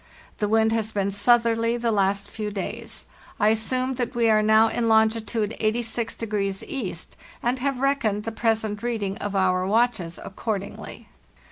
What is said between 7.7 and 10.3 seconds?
reckoned the present reading of our watches